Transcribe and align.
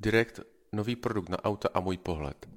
Direkt 0.00 0.40
nový 0.72 0.96
produkt 0.96 1.28
na 1.28 1.44
auta 1.44 1.68
a 1.74 1.80
můj 1.80 1.96
pohled. 1.96 2.48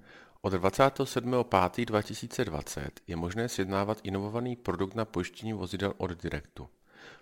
Od 0.42 0.54
27.5.2020 0.54 2.90
je 3.08 3.16
možné 3.16 3.50
sjednávat 3.50 4.00
inovovaný 4.04 4.56
produkt 4.56 4.96
na 4.96 5.06
pojištění 5.06 5.54
vozidel 5.54 5.94
od 5.98 6.24
Directu. 6.24 6.70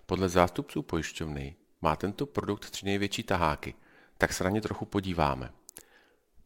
Podle 0.06 0.28
zástupců 0.28 0.82
pojišťovny 0.82 1.56
má 1.80 1.96
tento 1.96 2.26
produkt 2.26 2.70
tři 2.70 2.86
největší 2.86 3.22
taháky, 3.22 3.74
tak 4.18 4.32
se 4.32 4.44
na 4.44 4.50
ně 4.50 4.60
trochu 4.60 4.84
podíváme. 4.84 5.52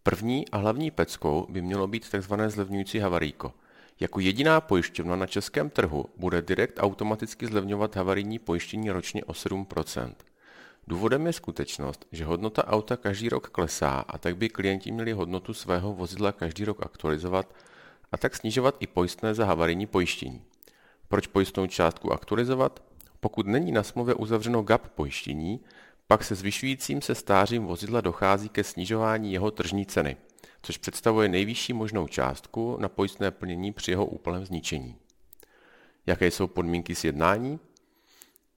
První 0.02 0.48
a 0.48 0.56
hlavní 0.56 0.90
peckou 0.90 1.46
by 1.50 1.62
mělo 1.62 1.86
být 1.86 2.10
tzv. 2.10 2.34
zlevňující 2.46 2.98
havaríko. 2.98 3.54
Jako 4.00 4.20
jediná 4.20 4.60
pojišťovna 4.60 5.16
na 5.16 5.26
českém 5.26 5.70
trhu 5.70 6.04
bude 6.16 6.42
Direct 6.42 6.78
automaticky 6.78 7.46
zlevňovat 7.46 7.96
havarijní 7.96 8.38
pojištění 8.38 8.90
ročně 8.90 9.24
o 9.24 9.32
7%. 9.32 10.14
Důvodem 10.88 11.26
je 11.26 11.32
skutečnost, 11.32 12.06
že 12.12 12.24
hodnota 12.24 12.66
auta 12.66 12.96
každý 12.96 13.28
rok 13.28 13.50
klesá 13.50 13.90
a 14.08 14.18
tak 14.18 14.36
by 14.36 14.48
klienti 14.48 14.92
měli 14.92 15.12
hodnotu 15.12 15.54
svého 15.54 15.94
vozidla 15.94 16.32
každý 16.32 16.64
rok 16.64 16.82
aktualizovat 16.82 17.54
a 18.12 18.16
tak 18.16 18.36
snižovat 18.36 18.76
i 18.80 18.86
pojistné 18.86 19.34
za 19.34 19.44
havarijní 19.44 19.86
pojištění. 19.86 20.42
Proč 21.08 21.26
pojistnou 21.26 21.66
částku 21.66 22.12
aktualizovat? 22.12 22.82
Pokud 23.20 23.46
není 23.46 23.72
na 23.72 23.82
smlouvě 23.82 24.14
uzavřeno 24.14 24.62
GAP 24.62 24.88
pojištění, 24.88 25.60
pak 26.06 26.24
se 26.24 26.34
zvyšujícím 26.34 27.02
se 27.02 27.14
stářím 27.14 27.64
vozidla 27.64 28.00
dochází 28.00 28.48
ke 28.48 28.64
snižování 28.64 29.32
jeho 29.32 29.50
tržní 29.50 29.86
ceny, 29.86 30.16
což 30.62 30.78
představuje 30.78 31.28
nejvyšší 31.28 31.72
možnou 31.72 32.08
částku 32.08 32.76
na 32.80 32.88
pojistné 32.88 33.30
plnění 33.30 33.72
při 33.72 33.90
jeho 33.90 34.06
úplném 34.06 34.46
zničení. 34.46 34.96
Jaké 36.06 36.26
jsou 36.26 36.46
podmínky 36.46 36.94
sjednání? 36.94 37.60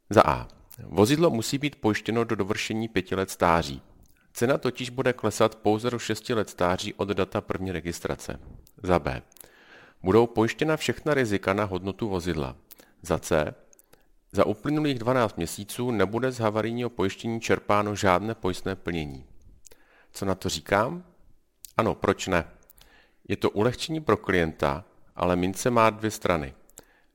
Za 0.10 0.22
A. 0.26 0.59
Vozidlo 0.84 1.30
musí 1.30 1.58
být 1.58 1.76
pojištěno 1.76 2.24
do 2.24 2.36
dovršení 2.36 2.88
pěti 2.88 3.16
let 3.16 3.32
stáří. 3.32 3.82
Cena 4.34 4.58
totiž 4.58 4.90
bude 4.90 5.14
klesat 5.14 5.56
pouze 5.56 5.90
do 5.90 6.00
6 6.00 6.30
let 6.30 6.50
stáří 6.50 6.94
od 6.94 7.08
data 7.08 7.42
první 7.42 7.72
registrace. 7.72 8.40
Za 8.84 9.00
B. 9.00 9.22
Budou 10.04 10.28
pojištěna 10.28 10.78
všechna 10.78 11.14
rizika 11.14 11.54
na 11.54 11.64
hodnotu 11.64 12.10
vozidla. 12.10 12.56
Za 13.02 13.20
C. 13.20 13.56
Za 14.32 14.46
uplynulých 14.46 15.00
12 15.00 15.38
měsíců 15.38 15.92
nebude 15.92 16.32
z 16.32 16.40
havarijního 16.40 16.90
pojištění 16.90 17.42
čerpáno 17.42 17.96
žádné 17.96 18.36
pojistné 18.36 18.76
plnění. 18.76 19.26
Co 20.12 20.26
na 20.26 20.36
to 20.36 20.50
říkám? 20.50 21.04
Ano, 21.78 21.96
proč 21.96 22.28
ne? 22.28 22.46
Je 23.28 23.38
to 23.38 23.50
ulehčení 23.50 24.02
pro 24.02 24.18
klienta, 24.18 24.86
ale 25.16 25.36
mince 25.36 25.70
má 25.70 25.90
dvě 25.90 26.12
strany. 26.12 26.54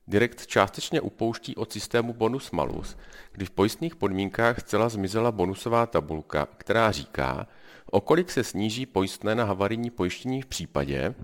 Direkt 0.07 0.47
částečně 0.47 1.01
upouští 1.01 1.57
od 1.57 1.73
systému 1.73 2.13
bonus-malus, 2.13 2.97
kdy 3.33 3.47
v 3.47 3.51
pojistných 3.51 3.97
podmínkách 3.97 4.61
zcela 4.61 4.89
zmizela 4.89 5.33
bonusová 5.33 5.87
tabulka, 5.87 6.49
která 6.57 6.91
říká, 6.91 7.47
o 7.91 8.01
kolik 8.01 8.31
se 8.31 8.45
sníží 8.45 8.87
pojistné 8.87 9.35
na 9.35 9.45
havarijní 9.45 9.91
pojištění 9.91 10.43
v 10.43 10.47
případě, 10.47 11.15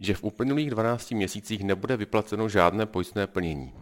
že 0.00 0.14
v 0.14 0.24
uplynulých 0.24 0.70
12 0.70 1.10
měsících 1.10 1.64
nebude 1.64 1.96
vyplaceno 1.96 2.48
žádné 2.48 2.86
pojistné 2.86 3.26
plnění. 3.26 3.74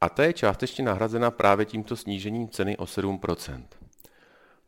A 0.00 0.08
ta 0.08 0.24
je 0.24 0.32
částečně 0.32 0.84
nahrazena 0.84 1.30
právě 1.30 1.66
tímto 1.66 1.96
snížením 1.96 2.48
ceny 2.48 2.76
o 2.76 2.84
7%. 2.84 3.64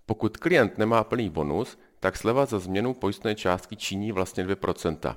Pokud 0.07 0.37
klient 0.37 0.79
nemá 0.79 1.05
plný 1.05 1.31
bonus, 1.31 1.79
tak 2.01 2.17
sleva 2.17 2.47
za 2.47 2.59
změnu 2.59 2.95
pojistné 2.95 3.35
částky 3.35 3.77
činí 3.77 4.13
vlastně 4.13 4.47
2%. 4.47 5.17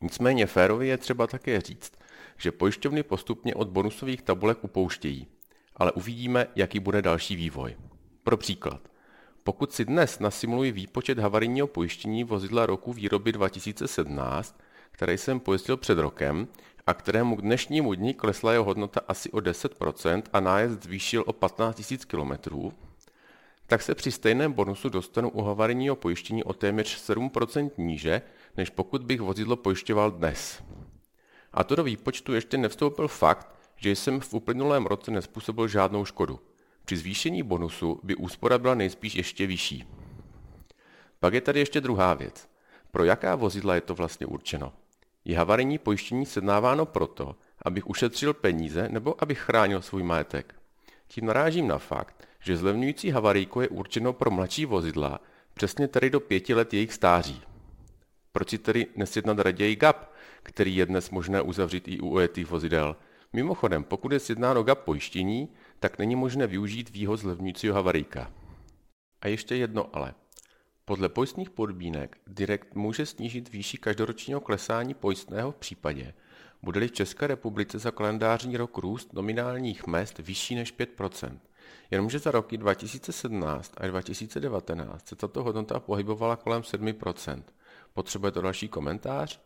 Nicméně 0.00 0.46
férově 0.46 0.88
je 0.88 0.98
třeba 0.98 1.26
také 1.26 1.60
říct, 1.60 1.92
že 2.38 2.52
pojišťovny 2.52 3.02
postupně 3.02 3.54
od 3.54 3.68
bonusových 3.68 4.22
tabulek 4.22 4.64
upouštějí, 4.64 5.26
ale 5.76 5.92
uvidíme, 5.92 6.46
jaký 6.56 6.80
bude 6.80 7.02
další 7.02 7.36
vývoj. 7.36 7.76
Pro 8.22 8.36
příklad. 8.36 8.80
Pokud 9.44 9.72
si 9.72 9.84
dnes 9.84 10.18
nasimuluji 10.18 10.72
výpočet 10.72 11.18
havarijního 11.18 11.66
pojištění 11.66 12.24
vozidla 12.24 12.66
roku 12.66 12.92
výroby 12.92 13.32
2017, 13.32 14.60
které 14.90 15.18
jsem 15.18 15.40
pojistil 15.40 15.76
před 15.76 15.98
rokem 15.98 16.48
a 16.86 16.94
kterému 16.94 17.36
k 17.36 17.42
dnešnímu 17.42 17.94
dni 17.94 18.14
klesla 18.14 18.52
jeho 18.52 18.64
hodnota 18.64 19.00
asi 19.08 19.30
o 19.30 19.38
10% 19.38 20.22
a 20.32 20.40
nájezd 20.40 20.82
zvýšil 20.82 21.24
o 21.26 21.32
15 21.32 21.90
000 21.90 22.36
km, 22.38 22.58
tak 23.66 23.82
se 23.82 23.94
při 23.94 24.12
stejném 24.12 24.52
bonusu 24.52 24.88
dostanu 24.88 25.30
u 25.30 25.42
havarijního 25.42 25.96
pojištění 25.96 26.44
o 26.44 26.52
téměř 26.52 27.10
7% 27.10 27.70
níže, 27.78 28.22
než 28.56 28.70
pokud 28.70 29.02
bych 29.02 29.20
vozidlo 29.20 29.56
pojišťoval 29.56 30.10
dnes. 30.10 30.62
A 31.54 31.64
to 31.64 31.76
do 31.76 31.84
výpočtu 31.84 32.34
ještě 32.34 32.58
nevstoupil 32.58 33.08
fakt, 33.08 33.54
že 33.76 33.90
jsem 33.90 34.20
v 34.20 34.34
uplynulém 34.34 34.86
roce 34.86 35.10
nespůsobil 35.10 35.68
žádnou 35.68 36.04
škodu. 36.04 36.40
Při 36.84 36.96
zvýšení 36.96 37.42
bonusu 37.42 38.00
by 38.02 38.14
úspora 38.14 38.58
byla 38.58 38.74
nejspíš 38.74 39.14
ještě 39.14 39.46
vyšší. 39.46 39.84
Pak 41.20 41.34
je 41.34 41.40
tady 41.40 41.60
ještě 41.60 41.80
druhá 41.80 42.14
věc. 42.14 42.48
Pro 42.90 43.04
jaká 43.04 43.34
vozidla 43.34 43.74
je 43.74 43.80
to 43.80 43.94
vlastně 43.94 44.26
určeno? 44.26 44.72
Je 45.24 45.38
havarijní 45.38 45.78
pojištění 45.78 46.26
sednáváno 46.26 46.86
proto, 46.86 47.36
abych 47.62 47.86
ušetřil 47.86 48.34
peníze 48.34 48.88
nebo 48.88 49.22
abych 49.22 49.38
chránil 49.38 49.82
svůj 49.82 50.02
majetek? 50.02 50.54
Tím 51.08 51.26
narážím 51.26 51.68
na 51.68 51.78
fakt, 51.78 52.28
že 52.40 52.56
zlevňující 52.56 53.10
havarijko 53.10 53.60
je 53.62 53.68
určeno 53.68 54.12
pro 54.12 54.30
mladší 54.30 54.66
vozidla, 54.66 55.20
přesně 55.54 55.88
tedy 55.88 56.10
do 56.10 56.20
pěti 56.20 56.54
let 56.54 56.74
jejich 56.74 56.92
stáří. 56.92 57.42
Proč 58.32 58.50
si 58.50 58.58
tedy 58.58 58.86
nesjednat 58.96 59.38
raději 59.38 59.76
GAP, 59.76 60.13
který 60.44 60.76
je 60.76 60.86
dnes 60.86 61.10
možné 61.10 61.42
uzavřít 61.42 61.88
i 61.88 62.00
u 62.00 62.14
ojetých 62.14 62.50
vozidel? 62.50 62.96
Mimochodem, 63.32 63.84
pokud 63.84 64.12
je 64.12 64.20
sjednáno 64.20 64.62
GAP 64.62 64.78
pojištění, 64.78 65.48
tak 65.80 65.98
není 65.98 66.16
možné 66.16 66.46
využít 66.46 66.90
výhod 66.90 67.16
zlevňujícího 67.16 67.74
havarijka. 67.74 68.30
A 69.20 69.28
ještě 69.28 69.56
jedno 69.56 69.96
ale. 69.96 70.14
Podle 70.84 71.08
pojistných 71.08 71.50
podmínek 71.50 72.18
Direkt 72.26 72.74
může 72.74 73.06
snížit 73.06 73.52
výši 73.52 73.78
každoročního 73.78 74.40
klesání 74.40 74.94
pojistného 74.94 75.52
v 75.52 75.56
případě, 75.56 76.14
bude-li 76.62 76.88
v 76.88 76.92
České 76.92 77.26
republice 77.26 77.78
za 77.78 77.90
kalendářní 77.90 78.56
rok 78.56 78.78
růst 78.78 79.12
nominálních 79.12 79.86
mest 79.86 80.18
vyšší 80.18 80.54
než 80.54 80.74
5% 80.74 81.38
Jenomže 81.90 82.18
za 82.18 82.30
roky 82.30 82.56
2017 82.56 83.74
až 83.76 83.90
2019 83.90 85.08
se 85.08 85.16
tato 85.16 85.42
hodnota 85.42 85.80
pohybovala 85.80 86.36
kolem 86.36 86.62
7% 86.62 87.42
Potřebuje 87.92 88.32
to 88.32 88.40
další 88.40 88.68
komentář? 88.68 89.40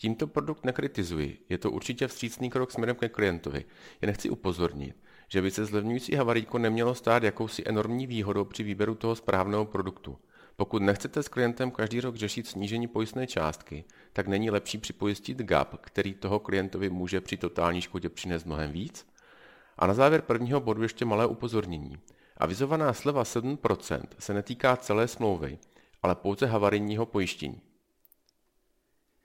Tímto 0.00 0.26
produkt 0.26 0.64
nekritizuji, 0.64 1.38
je 1.48 1.58
to 1.58 1.70
určitě 1.70 2.08
vstřícný 2.08 2.50
krok 2.50 2.70
směrem 2.70 2.96
ke 2.96 3.08
klientovi. 3.08 3.64
Jen 4.02 4.12
chci 4.12 4.30
upozornit, 4.30 4.96
že 5.28 5.42
by 5.42 5.50
se 5.50 5.64
zlevňující 5.64 6.14
havarijko 6.14 6.58
nemělo 6.58 6.94
stát 6.94 7.22
jakousi 7.22 7.62
enormní 7.66 8.06
výhodou 8.06 8.44
při 8.44 8.62
výběru 8.62 8.94
toho 8.94 9.16
správného 9.16 9.64
produktu. 9.64 10.18
Pokud 10.56 10.82
nechcete 10.82 11.22
s 11.22 11.28
klientem 11.28 11.70
každý 11.70 12.00
rok 12.00 12.16
řešit 12.16 12.46
snížení 12.46 12.88
pojistné 12.88 13.26
částky, 13.26 13.84
tak 14.12 14.26
není 14.26 14.50
lepší 14.50 14.78
připojistit 14.78 15.38
GAP, 15.38 15.76
který 15.80 16.14
toho 16.14 16.38
klientovi 16.38 16.90
může 16.90 17.20
při 17.20 17.36
totální 17.36 17.80
škodě 17.80 18.08
přinést 18.08 18.44
mnohem 18.44 18.72
víc? 18.72 19.06
A 19.78 19.86
na 19.86 19.94
závěr 19.94 20.22
prvního 20.22 20.60
bodu 20.60 20.82
ještě 20.82 21.04
malé 21.04 21.26
upozornění. 21.26 21.98
Avizovaná 22.36 22.92
sleva 22.92 23.22
7% 23.22 24.02
se 24.18 24.34
netýká 24.34 24.76
celé 24.76 25.08
smlouvy, 25.08 25.58
ale 26.02 26.14
pouze 26.14 26.46
havarijního 26.46 27.06
pojištění. 27.06 27.60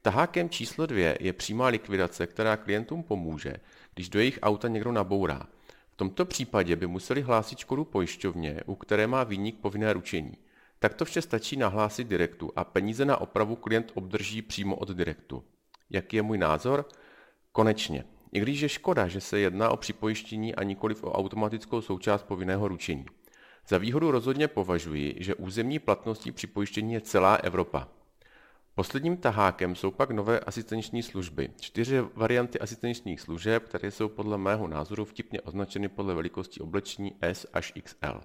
Tahákem 0.06 0.50
číslo 0.50 0.86
dvě 0.86 1.18
je 1.20 1.34
přímá 1.34 1.68
likvidace, 1.68 2.28
která 2.28 2.58
klientům 2.58 3.04
pomůže, 3.04 3.56
když 3.94 4.10
do 4.10 4.20
jejich 4.20 4.40
auta 4.42 4.68
někdo 4.68 4.92
nabourá. 4.92 5.48
V 5.90 5.96
tomto 5.96 6.26
případě 6.26 6.76
by 6.76 6.88
museli 6.88 7.22
hlásit 7.22 7.60
škodu 7.60 7.86
pojišťovně, 7.86 8.62
u 8.66 8.76
které 8.76 9.08
má 9.08 9.24
výnik 9.24 9.56
povinné 9.56 9.94
ručení. 9.94 10.38
Takto 10.80 11.06
vše 11.06 11.22
stačí 11.22 11.58
nahlásit 11.58 12.08
direktu 12.08 12.52
a 12.56 12.64
peníze 12.64 13.06
na 13.06 13.22
opravu 13.22 13.56
klient 13.56 13.92
obdrží 13.94 14.42
přímo 14.42 14.76
od 14.76 14.90
direktu. 14.90 15.44
Jaký 15.90 16.16
je 16.16 16.22
můj 16.22 16.38
názor? 16.38 16.86
Konečně. 17.52 18.04
I 18.32 18.40
když 18.40 18.60
je 18.60 18.70
škoda, 18.70 19.08
že 19.08 19.22
se 19.22 19.40
jedná 19.40 19.70
o 19.70 19.78
připojištění 19.78 20.56
a 20.56 20.64
nikoliv 20.64 21.04
o 21.04 21.12
automatickou 21.12 21.82
součást 21.82 22.24
povinného 22.24 22.68
ručení. 22.68 23.06
Za 23.68 23.78
výhodu 23.78 24.12
rozhodně 24.12 24.48
považuji, 24.48 25.16
že 25.20 25.36
územní 25.36 25.80
platností 25.80 26.32
připojištění 26.32 26.94
je 26.94 27.02
celá 27.02 27.36
Evropa. 27.36 27.88
Posledním 28.76 29.18
tahákem 29.18 29.76
jsou 29.76 29.92
pak 29.92 30.12
nové 30.12 30.40
asistenční 30.40 31.04
služby. 31.04 31.50
Čtyři 31.60 32.02
varianty 32.14 32.60
asistenčních 32.60 33.22
služeb, 33.22 33.64
které 33.64 33.92
jsou 33.92 34.10
podle 34.10 34.38
mého 34.38 34.68
názoru 34.68 35.06
vtipně 35.06 35.42
označeny 35.42 35.88
podle 35.88 36.14
velikosti 36.16 36.60
oblečení 36.60 37.16
S 37.22 37.48
až 37.54 37.74
XL. 37.84 38.22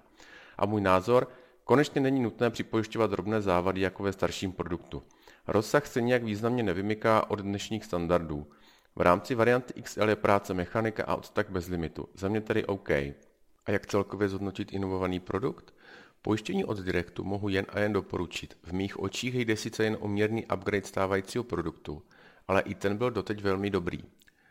A 0.57 0.65
můj 0.65 0.81
názor, 0.81 1.27
konečně 1.63 2.01
není 2.01 2.19
nutné 2.19 2.49
připojišťovat 2.49 3.11
drobné 3.11 3.41
závady 3.41 3.81
jako 3.81 4.03
ve 4.03 4.13
starším 4.13 4.51
produktu. 4.51 5.03
Rozsah 5.47 5.85
se 5.85 6.01
nijak 6.01 6.23
významně 6.23 6.63
nevymyká 6.63 7.29
od 7.29 7.39
dnešních 7.39 7.85
standardů. 7.85 8.47
V 8.95 9.01
rámci 9.01 9.35
varianty 9.35 9.81
XL 9.81 10.09
je 10.09 10.15
práce 10.15 10.53
mechanika 10.53 11.03
a 11.03 11.15
odtak 11.15 11.49
bez 11.49 11.67
limitu. 11.67 12.09
Za 12.13 12.29
mě 12.29 12.41
tedy 12.41 12.65
OK. 12.65 12.89
A 12.89 13.71
jak 13.71 13.85
celkově 13.85 14.29
zhodnotit 14.29 14.73
inovovaný 14.73 15.19
produkt? 15.19 15.73
Pojištění 16.21 16.65
od 16.65 16.77
Directu 16.79 17.23
mohu 17.23 17.49
jen 17.49 17.65
a 17.69 17.79
jen 17.79 17.93
doporučit. 17.93 18.57
V 18.63 18.73
mých 18.73 18.99
očích 18.99 19.35
jde 19.35 19.57
sice 19.57 19.83
jen 19.83 19.97
o 19.99 20.07
mírný 20.07 20.45
upgrade 20.45 20.87
stávajícího 20.87 21.43
produktu, 21.43 22.03
ale 22.47 22.61
i 22.61 22.75
ten 22.75 22.97
byl 22.97 23.11
doteď 23.11 23.41
velmi 23.41 23.69
dobrý. 23.69 24.03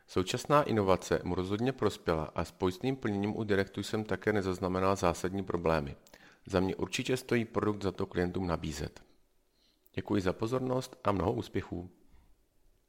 Současná 0.06 0.62
inovace 0.62 1.20
mu 1.24 1.34
rozhodně 1.34 1.72
prospěla 1.72 2.24
a 2.34 2.44
s 2.44 2.52
pojistným 2.52 2.96
plněním 2.96 3.36
u 3.36 3.44
Directu 3.44 3.82
jsem 3.82 4.04
také 4.04 4.32
nezaznamenal 4.32 4.96
zásadní 4.96 5.44
problémy. 5.44 5.96
Za 6.46 6.60
mě 6.60 6.76
určitě 6.76 7.16
stojí 7.16 7.44
produkt 7.44 7.82
za 7.82 7.92
to 7.92 8.06
klientům 8.06 8.46
nabízet. 8.46 9.02
Děkuji 9.94 10.22
za 10.22 10.32
pozornost 10.32 10.96
a 11.04 11.12
mnoho 11.12 11.32
úspěchů. 11.32 11.90